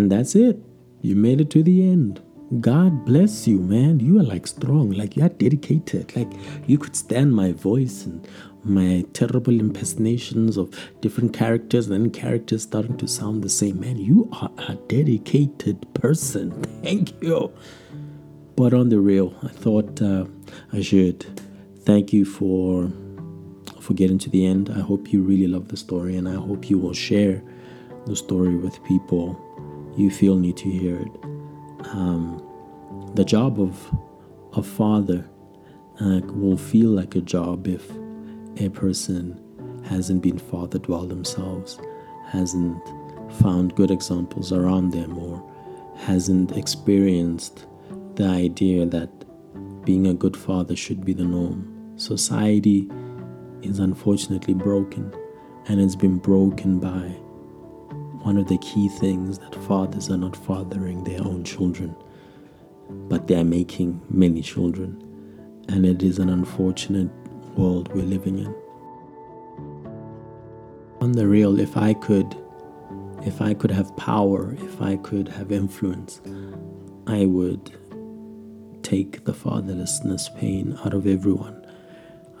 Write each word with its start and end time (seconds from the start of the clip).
And 0.00 0.10
that's 0.10 0.34
it. 0.34 0.56
You 1.02 1.14
made 1.14 1.42
it 1.42 1.50
to 1.50 1.62
the 1.62 1.82
end. 1.82 2.22
God 2.58 3.04
bless 3.04 3.46
you, 3.46 3.58
man. 3.58 4.00
You 4.00 4.18
are 4.18 4.22
like 4.22 4.46
strong, 4.46 4.92
like 4.92 5.14
you 5.14 5.24
are 5.24 5.28
dedicated. 5.28 6.16
Like 6.16 6.32
you 6.66 6.78
could 6.78 6.96
stand 6.96 7.34
my 7.34 7.52
voice 7.52 8.06
and 8.06 8.26
my 8.64 9.04
terrible 9.12 9.60
impersonations 9.60 10.56
of 10.56 10.74
different 11.02 11.34
characters 11.34 11.90
and 11.90 12.06
then 12.06 12.10
characters 12.10 12.62
starting 12.62 12.96
to 12.96 13.06
sound 13.06 13.44
the 13.44 13.50
same. 13.50 13.78
Man, 13.80 13.98
you 13.98 14.26
are 14.40 14.50
a 14.68 14.76
dedicated 14.88 15.86
person. 15.92 16.62
Thank 16.82 17.22
you. 17.22 17.52
But 18.56 18.72
on 18.72 18.88
the 18.88 19.00
real, 19.00 19.34
I 19.42 19.48
thought 19.48 20.00
uh, 20.00 20.24
I 20.72 20.80
should 20.80 21.26
thank 21.84 22.10
you 22.10 22.24
for 22.24 22.90
for 23.80 23.92
getting 23.92 24.18
to 24.20 24.30
the 24.30 24.46
end. 24.46 24.70
I 24.74 24.80
hope 24.80 25.12
you 25.12 25.20
really 25.20 25.46
love 25.46 25.68
the 25.68 25.76
story, 25.76 26.16
and 26.16 26.26
I 26.26 26.36
hope 26.36 26.70
you 26.70 26.78
will 26.78 26.94
share 26.94 27.42
the 28.06 28.16
story 28.16 28.56
with 28.56 28.82
people 28.84 29.38
you 29.96 30.10
feel 30.10 30.36
need 30.36 30.56
to 30.58 30.70
hear 30.70 30.96
it. 30.96 31.24
Um, 31.92 32.42
the 33.14 33.24
job 33.24 33.60
of 33.60 33.94
a 34.52 34.62
father 34.62 35.28
uh, 36.00 36.20
will 36.26 36.56
feel 36.56 36.90
like 36.90 37.14
a 37.14 37.20
job 37.20 37.66
if 37.66 37.90
a 38.58 38.68
person 38.70 39.40
hasn't 39.84 40.22
been 40.22 40.38
fathered 40.38 40.86
well 40.86 41.06
themselves, 41.06 41.78
hasn't 42.28 42.82
found 43.40 43.74
good 43.74 43.90
examples 43.90 44.52
around 44.52 44.90
them, 44.90 45.18
or 45.18 45.42
hasn't 45.96 46.56
experienced 46.56 47.66
the 48.14 48.24
idea 48.24 48.86
that 48.86 49.10
being 49.84 50.06
a 50.06 50.14
good 50.14 50.36
father 50.36 50.76
should 50.76 51.04
be 51.04 51.12
the 51.12 51.24
norm. 51.24 51.92
Society 51.96 52.88
is 53.62 53.78
unfortunately 53.78 54.54
broken, 54.54 55.12
and 55.66 55.80
it's 55.80 55.96
been 55.96 56.18
broken 56.18 56.78
by 56.80 57.14
one 58.22 58.36
of 58.36 58.48
the 58.48 58.58
key 58.58 58.88
things 58.88 59.38
that 59.38 59.54
fathers 59.66 60.10
are 60.10 60.16
not 60.16 60.36
fathering 60.36 61.04
their 61.04 61.22
own 61.22 61.42
children, 61.42 61.94
but 63.08 63.26
they 63.26 63.36
are 63.36 63.44
making 63.44 64.00
many 64.10 64.42
children. 64.42 65.02
And 65.68 65.86
it 65.86 66.02
is 66.02 66.18
an 66.18 66.28
unfortunate 66.28 67.10
world 67.56 67.92
we're 67.94 68.02
living 68.02 68.38
in. 68.38 68.54
On 71.00 71.12
the 71.12 71.26
real, 71.26 71.58
if 71.58 71.76
I 71.76 71.94
could 71.94 72.36
if 73.22 73.42
I 73.42 73.52
could 73.52 73.70
have 73.70 73.94
power, 73.96 74.54
if 74.60 74.80
I 74.80 74.96
could 74.96 75.28
have 75.28 75.52
influence, 75.52 76.22
I 77.06 77.26
would 77.26 77.70
take 78.82 79.24
the 79.24 79.32
fatherlessness 79.32 80.34
pain 80.38 80.78
out 80.84 80.94
of 80.94 81.06
everyone. 81.06 81.66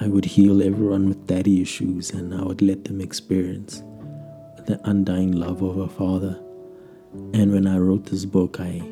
I 0.00 0.08
would 0.08 0.24
heal 0.24 0.62
everyone 0.62 1.08
with 1.08 1.28
daddy 1.28 1.62
issues 1.62 2.10
and 2.10 2.34
I 2.34 2.42
would 2.42 2.60
let 2.60 2.84
them 2.84 3.00
experience 3.00 3.84
the 4.66 4.80
undying 4.84 5.32
love 5.32 5.62
of 5.62 5.78
a 5.78 5.88
father. 5.88 6.40
And 7.32 7.52
when 7.52 7.66
I 7.66 7.78
wrote 7.78 8.06
this 8.06 8.24
book, 8.24 8.60
I 8.60 8.82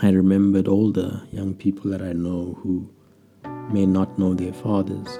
I 0.00 0.10
remembered 0.10 0.68
all 0.68 0.92
the 0.92 1.22
young 1.32 1.54
people 1.54 1.90
that 1.90 2.02
I 2.02 2.12
know 2.12 2.56
who 2.62 2.88
may 3.72 3.84
not 3.84 4.18
know 4.18 4.32
their 4.32 4.52
fathers, 4.52 5.18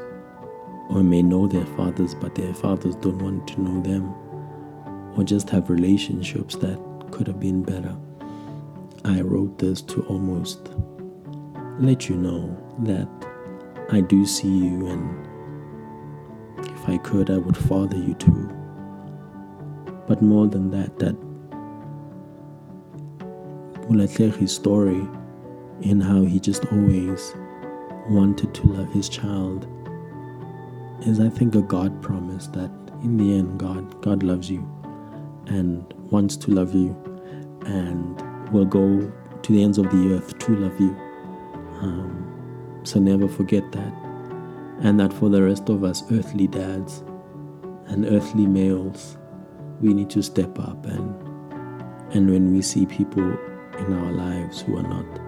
or 0.88 1.02
may 1.02 1.20
know 1.22 1.48
their 1.48 1.66
fathers, 1.76 2.14
but 2.14 2.34
their 2.34 2.54
fathers 2.54 2.94
don't 2.96 3.20
want 3.20 3.48
to 3.48 3.60
know 3.60 3.82
them, 3.82 4.14
or 5.16 5.24
just 5.24 5.50
have 5.50 5.68
relationships 5.68 6.54
that 6.56 6.78
could 7.10 7.26
have 7.26 7.40
been 7.40 7.62
better. 7.62 7.96
I 9.04 9.20
wrote 9.20 9.58
this 9.58 9.82
to 9.82 10.02
almost 10.02 10.70
let 11.80 12.08
you 12.08 12.16
know 12.16 12.56
that 12.80 13.08
I 13.90 14.00
do 14.00 14.24
see 14.26 14.48
you, 14.48 14.86
and 14.86 15.26
if 16.58 16.88
I 16.88 16.98
could, 16.98 17.30
I 17.30 17.38
would 17.38 17.56
father 17.56 17.96
you 17.96 18.14
too. 18.14 18.57
But 20.08 20.22
more 20.22 20.46
than 20.46 20.70
that, 20.70 20.98
that 20.98 21.14
Mulatlegi's 23.88 24.52
story 24.52 25.06
in 25.82 26.00
how 26.00 26.22
he 26.22 26.40
just 26.40 26.64
always 26.72 27.34
wanted 28.08 28.54
to 28.54 28.66
love 28.66 28.92
his 28.92 29.08
child 29.08 29.68
is 31.02 31.20
I 31.20 31.28
think 31.28 31.54
a 31.54 31.62
God 31.62 32.02
promise 32.02 32.48
that 32.48 32.70
in 33.02 33.16
the 33.16 33.38
end 33.38 33.58
God 33.58 34.00
God 34.02 34.22
loves 34.22 34.50
you 34.50 34.60
and 35.47 35.84
wants 36.10 36.36
to 36.36 36.50
love 36.50 36.74
you 36.74 36.97
and 37.66 38.20
will 38.50 38.64
go 38.64 39.12
to 39.42 39.52
the 39.52 39.62
ends 39.62 39.78
of 39.78 39.91
the 39.91 40.14
earth 40.14 40.38
to 40.38 40.56
love 40.56 40.80
you. 40.80 40.97
Um, 41.80 42.80
so 42.82 42.98
never 42.98 43.28
forget 43.28 43.70
that. 43.72 43.92
And 44.80 44.98
that 45.00 45.12
for 45.12 45.28
the 45.28 45.42
rest 45.42 45.68
of 45.68 45.84
us 45.84 46.02
earthly 46.10 46.47
dads 46.47 47.04
and 47.86 48.04
earthly 48.06 48.47
males, 48.47 49.16
we 49.81 49.94
need 49.94 50.11
to 50.11 50.22
step 50.22 50.59
up 50.59 50.84
and 50.87 51.15
and 52.15 52.31
when 52.31 52.55
we 52.55 52.62
see 52.62 52.87
people 52.87 53.37
in 53.78 53.93
our 53.93 54.12
lives 54.12 54.62
who 54.62 54.77
are 54.78 54.83
not 54.83 55.21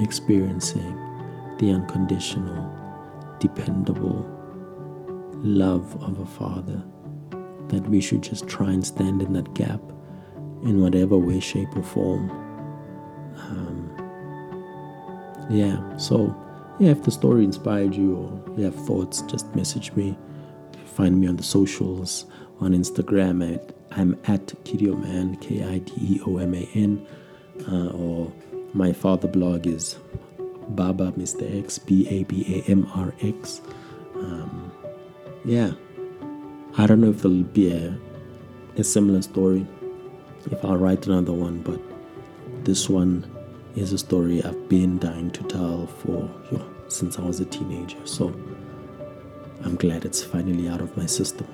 experiencing 0.00 0.96
the 1.58 1.70
unconditional, 1.70 2.70
dependable 3.38 4.26
love 5.42 5.96
of 6.02 6.18
a 6.18 6.26
father, 6.26 6.82
that 7.68 7.88
we 7.88 8.00
should 8.00 8.22
just 8.22 8.48
try 8.48 8.70
and 8.70 8.84
stand 8.84 9.22
in 9.22 9.32
that 9.32 9.54
gap 9.54 9.80
in 10.64 10.80
whatever 10.80 11.16
way, 11.16 11.38
shape, 11.38 11.76
or 11.76 11.82
form. 11.82 12.30
Um, 13.36 13.88
yeah, 15.48 15.96
so 15.98 16.34
yeah, 16.80 16.90
if 16.90 17.04
the 17.04 17.12
story 17.12 17.44
inspired 17.44 17.94
you 17.94 18.16
or 18.16 18.54
you 18.56 18.64
have 18.64 18.74
thoughts, 18.86 19.22
just 19.22 19.54
message 19.54 19.92
me. 19.92 20.18
Find 20.84 21.20
me 21.20 21.28
on 21.28 21.36
the 21.36 21.44
socials 21.44 22.26
on 22.60 22.72
Instagram 22.72 23.54
at 23.54 23.72
I'm 23.92 24.14
at 24.24 24.46
Kideoman, 24.64 25.40
K 25.40 25.64
I 25.64 25.78
D 25.78 25.92
E 25.98 26.20
O 26.26 26.38
M 26.38 26.54
A 26.54 26.68
N, 26.74 27.06
uh, 27.68 27.88
or 27.88 28.32
my 28.74 28.92
father 28.92 29.28
blog 29.28 29.66
is 29.66 29.96
Baba 30.68 31.12
Mr. 31.12 31.58
X, 31.58 31.78
B 31.78 32.06
A 32.08 32.24
B 32.24 32.62
A 32.66 32.70
M 32.70 32.90
R 32.94 33.14
X. 33.20 33.62
Um, 34.14 34.72
yeah, 35.44 35.72
I 36.76 36.86
don't 36.86 37.00
know 37.00 37.10
if 37.10 37.22
there'll 37.22 37.42
be 37.42 37.72
a, 37.72 37.98
a 38.76 38.84
similar 38.84 39.22
story 39.22 39.66
if 40.50 40.64
I'll 40.64 40.76
write 40.76 41.06
another 41.06 41.32
one, 41.32 41.60
but 41.62 41.80
this 42.64 42.88
one 42.88 43.24
is 43.76 43.92
a 43.92 43.98
story 43.98 44.42
I've 44.42 44.68
been 44.68 44.98
dying 44.98 45.30
to 45.32 45.42
tell 45.44 45.86
for 45.86 46.30
since 46.88 47.18
I 47.18 47.22
was 47.22 47.40
a 47.40 47.44
teenager. 47.44 48.04
So 48.06 48.28
I'm 49.64 49.76
glad 49.76 50.04
it's 50.04 50.22
finally 50.22 50.68
out 50.68 50.80
of 50.80 50.96
my 50.96 51.06
system. 51.06 51.46